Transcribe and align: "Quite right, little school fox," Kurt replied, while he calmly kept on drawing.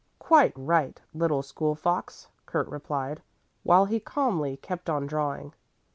"Quite 0.17 0.53
right, 0.55 0.99
little 1.13 1.43
school 1.43 1.75
fox," 1.75 2.27
Kurt 2.47 2.67
replied, 2.69 3.21
while 3.61 3.85
he 3.85 3.99
calmly 3.99 4.57
kept 4.57 4.89
on 4.89 5.05
drawing. 5.05 5.53